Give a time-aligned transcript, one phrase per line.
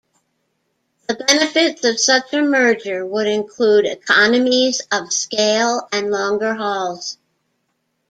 [1.07, 7.19] The benefits of such a merger would include economies of scale and longer hauls.